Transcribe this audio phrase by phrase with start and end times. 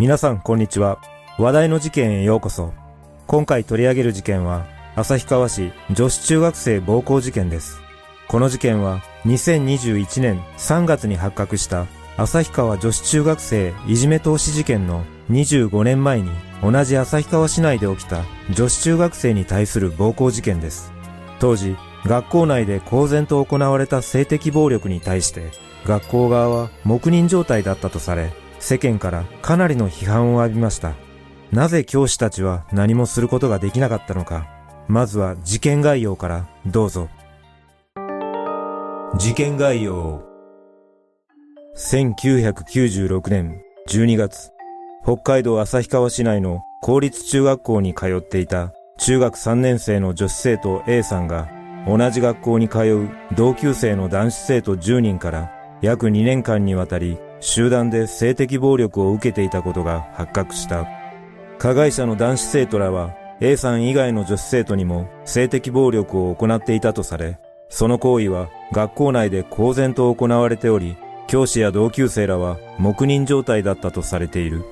[0.00, 0.98] 皆さんこんにちは。
[1.36, 2.72] 話題の事件へようこそ。
[3.26, 4.64] 今回取り上げる事件は、
[4.96, 7.82] 旭川市女子中学生暴行事件です。
[8.26, 16.30] この事件は、2021年3月に発覚した旭川女子中学生いじめ投資事件の25年前に
[16.62, 20.94] 同じ旭川市内で起きた女子中学生に対する暴行事件です。
[21.40, 25.50] 当時、学校内で公然と行われた性的暴力に対して、
[25.84, 30.92] 学校側は黙認状態だったとされ、世間からかなりの批判を浴びました。
[31.50, 34.46] なぜ教師たちは何もすることができなかったのか。
[34.86, 37.08] まずは事件概要からどうぞ。
[39.18, 40.22] 事件概要。
[41.76, 44.52] 1996年12月、
[45.02, 51.48] 北海道旭川市内の公立中学校に通っていた中学3年生の女子生徒 A さんが
[51.86, 60.86] 同じ学校に通う同級生の男子生徒10人から約2年間にわたり集団で性的暴力を受けていたことが発覚した。
[61.58, 70.96] 加害者の男子生徒らは A さん以外の女子生徒にも性的暴力を行っていたとされ、その行為は学校内で公然と行われており、
[71.26, 74.64] 教師や同級生らは黙認状態だったとされている。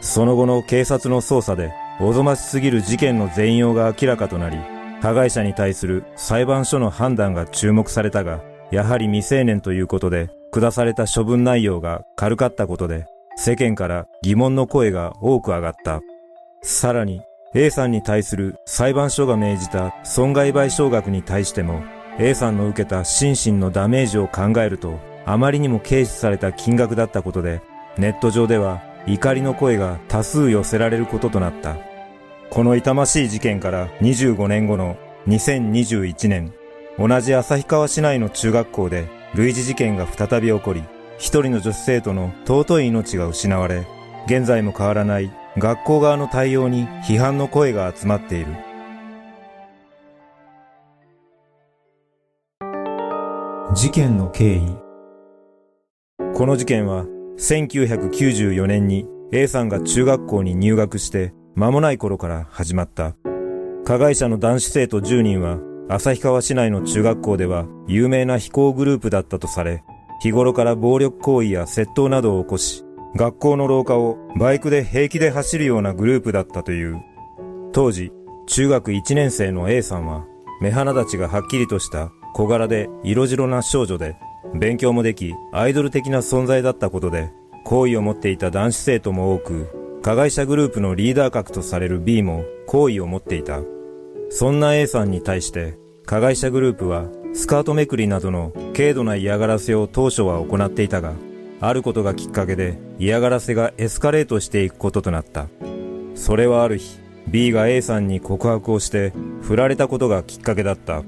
[0.00, 4.58] その後の警察の捜査で、おぞましすぎる事件の全容が明らかとなり、
[5.02, 8.40] 加害者に対する裁判所の判断が注目されたが、
[8.70, 16.00] やはり未成年ということで、下された処分内容が軽かったことで、世間から疑問の声が多く上がった。
[16.62, 17.22] さらに、
[17.54, 21.82] A さんに対する裁判所が命じた損害賠償額に対しても、
[22.18, 27.62] A さんの受けた心身のダメージを考えると、あまりにも軽視された金額だったことで、
[27.96, 31.76] ネット上では怒りの声が多数寄せられることとなった。
[32.50, 36.52] この痛ましい事件から25年後の2021年、
[36.98, 40.82] 同じ旭川市内の中学校で類似事件が再び起こり、
[41.16, 43.86] 一人の女子生徒の尊い命が失われ、
[44.26, 48.46] 現在も変わらない学校側の対応に批判の声が集まっている。
[53.74, 54.76] 事件の経緯
[56.34, 57.04] この事件は
[57.38, 63.14] 1994年に A さんが中学校に入学して間もない頃から始まった。
[63.84, 69.82] 加害者の男子生徒10人は旭川市内の中学校では有名な非行グループだったとされ、
[70.20, 72.84] 日頃から暴力行為や窃盗などを起こし、
[73.16, 77.00] 学校の廊下をバイクで平気で走るようなグループだったという。
[77.72, 78.12] 当時、
[78.46, 80.26] 中学1年生の A さんは、
[80.60, 84.16] 目鼻立ちがはっきりとした小柄で色白な少女で、
[84.54, 87.30] 勉強もでき、アイドル的な存在だったことで、
[87.64, 93.60] 好意を持っていた男子生徒も多く、加害者グループのリーダー格とされる B も好意を持っていた。
[94.30, 101.14] そんな A さんに対して、加害者グループはスカートめくりなどの軽度な嫌がらせを当初は行っていたが、
[101.60, 105.48] あることがきっかけで嫌がらせがエスカレートしていくこととなった。
[106.14, 109.12] それはある日、B が A さんに告白をして
[109.42, 111.02] 振られたことがきっかけだった。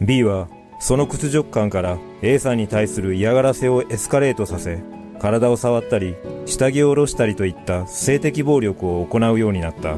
[0.00, 0.48] B は
[0.80, 4.78] その屈辱感から A さんに対する嫌がらせをエスカレートさせ、
[5.18, 6.14] 体を触ったり、
[6.46, 9.96] 下着を下ろしたりといった性的暴力を行うようになった。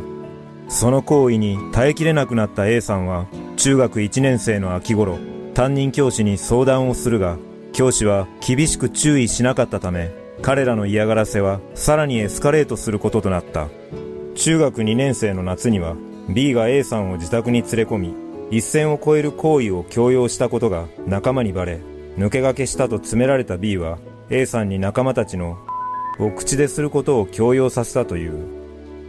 [0.68, 5.18] その行為に耐えきれなくなった A さんは、中学1年生の秋頃、
[5.54, 7.38] 担任教師に相談をするが、
[7.72, 10.10] 教師は厳しく注意しなかったため、
[10.42, 13.68] 彼らの嫌がらせはさらにエスカレートすることとなった。
[14.34, 15.96] 中学2年生の夏には、
[16.28, 18.14] B が A さんを自宅に連れ込み、
[18.50, 21.80] 一線を越える行為を強要したことが仲間にバレ、
[22.16, 23.98] 抜け駆けしたと詰められた B は、
[24.30, 25.58] A さんに仲間たちの、
[26.18, 28.58] を口ですることを強要させたという。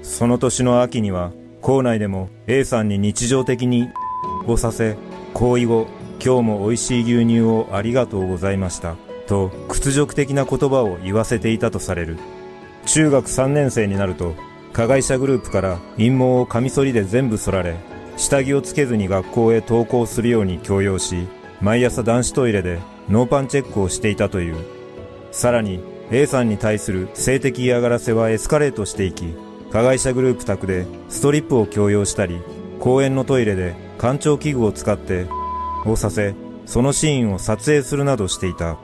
[0.01, 1.31] その年の秋には、
[1.61, 3.89] 校内でも A さんに日常的に
[4.47, 4.97] をさせ、
[5.33, 5.87] 行為後、
[6.23, 8.95] 今日も美味しい牛乳をありがとうございました。
[9.27, 12.17] と屈辱的な言葉を言わせていたとされる。
[12.85, 14.33] 中学3年生になると、
[14.73, 17.75] 加害者グループから陰謀をカミソリで全部剃られ、
[18.17, 21.27] 下着をつけずに学校へ登校するように強要し、
[21.61, 22.79] 毎朝男子トイレで
[23.09, 24.55] ノーパンチェックをしていたという。
[25.31, 25.81] さらに、
[26.11, 29.35] A さんに対する性的嫌がらせはエスカレートしていき、
[29.71, 32.41] 加害者グループ宅でストリップを強要したり、
[32.79, 35.27] 公園のトイレで干潮器具を使って
[35.85, 36.33] をさせ、
[36.65, 38.77] そのシーンを撮影するなどしていた。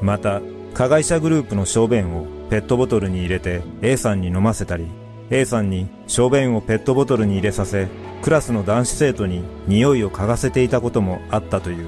[0.00, 0.40] また、
[0.74, 4.86] 加害者グループの小便をペットボトルに入れて A さんに飲ませたり、
[5.30, 7.88] A さんに小便をペットボトルに入れさせ、
[8.22, 11.86] クラスの男子生徒に匂いを嗅がせていたこともあったという。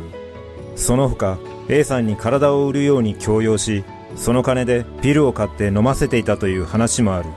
[0.77, 1.39] その他、
[1.69, 3.85] A さんに体を売るように強要し、
[4.17, 7.29] その金でピルを買って飲ませていたという話もある。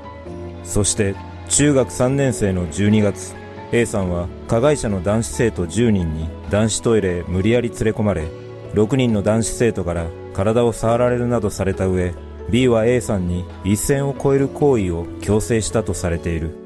[0.64, 1.16] そして
[1.50, 3.36] 中学3年生の12月
[3.72, 8.28] A さんは加害者の男子生徒10人に男子トイレへ無理やり連れ込まれ
[8.74, 12.14] 6人の男子生徒から体を触られるなどされた上
[12.52, 16.58] B は A さんに一線を越える行為を強制したとされている。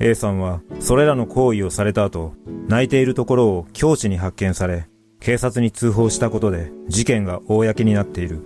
[0.00, 2.34] A さんはそれらの行為をされた後、
[2.66, 4.88] 泣いているところを教師に発見され、
[5.20, 8.42] 警察に通報したことで事件が公になっている。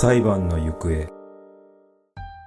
[0.00, 1.10] 裁判の行方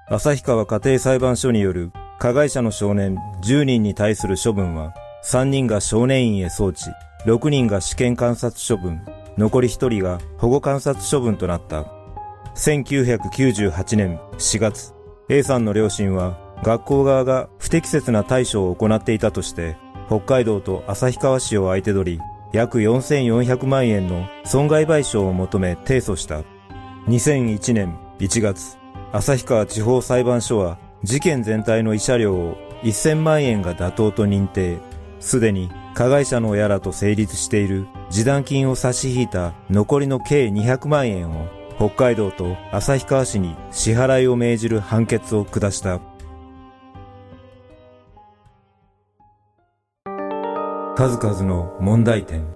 [0.10, 6.92] 旭川家庭裁判所による加害者の少年10人に対する処分は3人が少年院へ送致、
[7.28, 9.06] 6人が試験観察処分、
[9.38, 11.86] 残り1人が保護観察処分となった。
[12.56, 14.96] 1998年4月、
[15.30, 19.78] A さんの両親は学校側が不適切な対処を行っていたとして、
[20.08, 22.20] 北海道と旭川市を相手取り、
[22.52, 26.44] 約4400万円の損害賠償を求め提訴した。
[27.08, 28.78] 2001年1月、
[29.12, 34.78] 旭川地方裁判所は事件全体の慰謝料を1000万円が妥当と認定。
[35.20, 46.00] すでに加害者の親らと成立している示談金を差し引いた残りの計200万円を北海道と旭川市に支払いを命じる判決を下した。
[50.96, 52.56] 数々の問題点。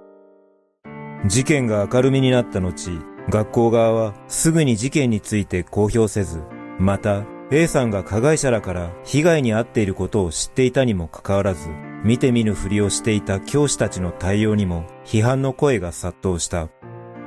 [1.26, 6.42] 事件が明るみになった後、学校側はすぐに事件について公表せず、
[6.78, 11.68] また A さんが加害者らから被害に遭っていることを知っていたにもかかわらず、
[12.04, 16.68] 見て見ぬふりをしていた教師たちの対応にも批判の声が殺到した。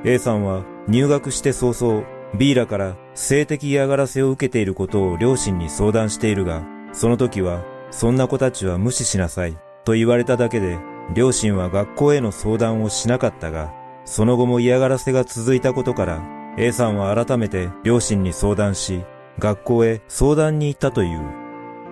[0.04, 2.04] A さんは入学して早々、
[2.36, 10.78] B らから性的嫌がらせを受けていることを両親に相談しているが、その時は、そんな子たちは無視しなさい、と言われただけで、
[11.14, 13.72] 両親は学校への相談をしなかったが、
[14.04, 16.22] その後も嫌がらせが続いたことから、
[16.58, 19.04] A さんは改めて両親に相談し、
[19.38, 21.20] 学校へ相談に行ったという。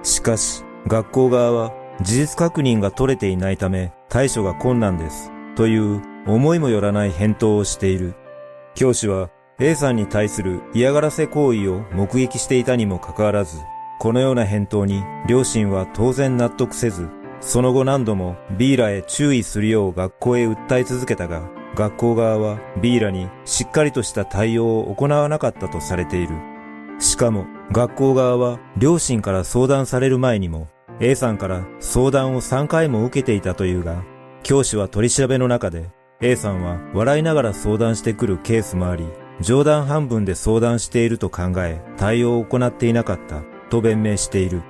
[0.02, 1.72] しかし、学校側は
[2.02, 5.30] 事実確認が取れていないため対処が困難です。
[5.54, 8.14] という思いもよらない返答をしている。
[8.74, 13.58] 教師は A さんに対する嫌がらせ行為を目撃していたにもかかわらず、
[13.98, 17.08] このような返答に両親は当然納得せず、
[17.40, 21.42] その後何度も B らへ注意するよう学校へ訴え続けたが、
[21.74, 26.34] 学校側は B らにしっかりとした対応を行わなかったとされている。
[26.98, 30.68] しかも、学校側は両親から相談される前にも、
[31.00, 34.02] A さんから相談を3回も受けていたというが、
[34.42, 35.90] 教師は取り調べの中で、
[36.20, 39.06] A さんは笑いながら相談してくるケースもあり、
[39.40, 44.62] 冗談半分で相談していると考え、対応を行っていなかった、と弁明している。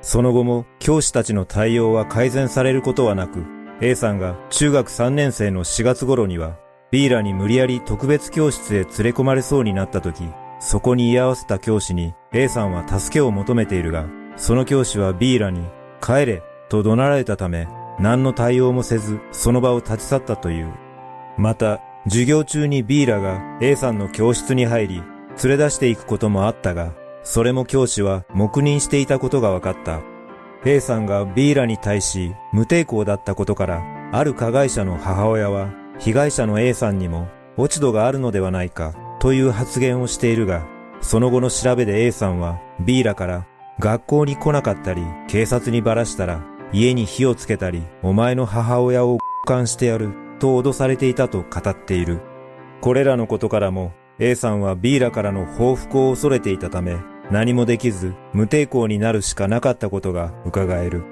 [0.00, 3.44] その後も教師たちの対応は改善されることはなく、
[3.84, 6.56] A さんが中学3年生の4月頃には、
[6.92, 10.22] B らに無理やり特別教室へ連れ込まれそうになった時、
[10.60, 14.06] そこに居合わせた教師に A さんは助けを求めているが、
[14.36, 15.66] その教師は B らに
[16.00, 17.66] 帰れと怒鳴られたため、
[17.98, 20.72] 何の対応もせずその場を立ち去ったという。
[21.36, 25.02] また、授業中に B らが A さんの教室に入り、
[25.42, 26.92] 連れ出していくこともあったが、
[27.24, 30.11] それも教師は黙認していたことが分かった。
[30.64, 33.82] A さんが B らに対し無抵抗だったことから、
[34.12, 40.66] ある加害者の母親は被害者の A さんにも落ち度があるのではないかという発言をしているが、
[41.00, 43.46] その後の調べで A さんは B らから
[43.80, 52.20] 学校に来なかったり、警察にばらしたら家に火をつけたり、お前の母親を監してやると脅されていたと語っている。
[52.80, 56.98] これらのことからも A さんは B らからの報復を恐れていたため、
[57.30, 61.04] 何もできず無抵抗になるしかなかったことが伺える。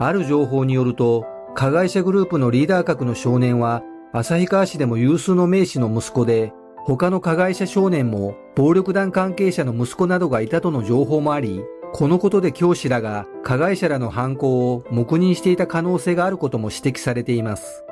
[0.00, 3.82] ある情報によると、加害者グループのリーダー格の少年は、
[4.12, 6.52] 旭川市でも有数の名士の息子で、
[6.84, 17.84] 他の加害者少年も暴力団関係者の息子などがいたとの情報もあり、このことで教師らが加害者らの犯行を黙認していた可能性があることも指摘されています。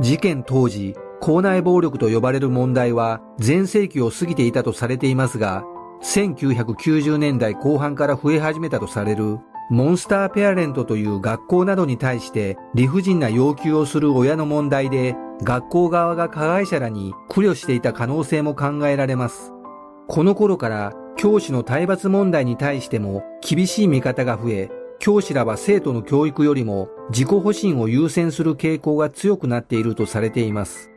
[0.00, 5.64] 事件当時、校内暴力と呼ばれる問題は全盛期を過ぎていたとされていますが、
[6.02, 9.38] 1990年代後半から増え始めたとされる
[9.70, 19.52] モンスターペアレントという学校などに対して理不尽な要求をする親の問題で、学校側が加害者らに苦慮していた可能性も考えられます。
[20.08, 30.90] この頃から教師の体罰問題に対しても厳しい見方が増え、教師らは生徒の教育よりも自己保身を優先する傾向が強くなっているとされています。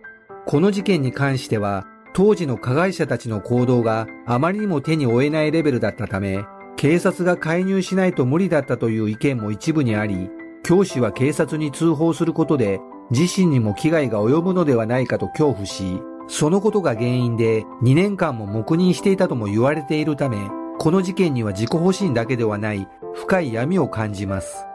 [0.46, 6.46] この事件に関しては、当時の加害者たちの行動があまりにも手に負えないレベルだったため、
[6.78, 10.30] 警察が介入しないと無理だったという意見も一部にあり、
[10.64, 20.38] 教師は警察に通報することで自身にも危害が及ぶのではないかと恐怖し、そのことが原因で2年間も黙認していたとも言われているため、
[20.80, 24.66] この事件には自己保身だけではない深い闇を感じます。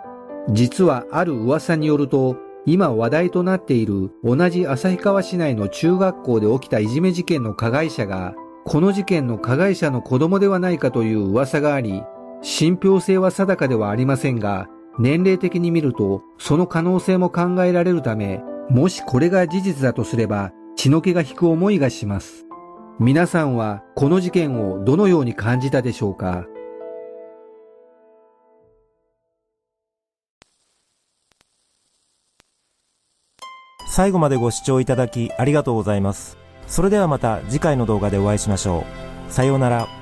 [0.50, 12.02] 実はある噂によると、今話題となっている同じ旭川市内の中学校で起きたいじめ事件の加害者が、この事件の加害者の子供ではないかという噂があり、
[12.42, 14.68] 信憑性は定かではありませんが、
[14.98, 22.46] 年齢的に見るとその可能性も考えられるため、もしこれが事実だとすれば血の気が引く思いがします。
[23.00, 26.46] 皆さんはこの事件をどのように感じたでしょうか？
[33.88, 36.38] 最後までご視聴いただきありがとうございます。
[36.66, 38.84] それではまた次回の動画でお会いしましょ
[39.28, 39.32] う。
[39.32, 40.01] さようなら。